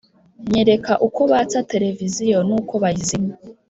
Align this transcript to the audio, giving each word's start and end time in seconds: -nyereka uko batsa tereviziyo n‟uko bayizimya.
-nyereka 0.51 0.93
uko 1.07 1.21
batsa 1.31 1.59
tereviziyo 1.69 2.39
n‟uko 2.47 2.73
bayizimya. 2.83 3.35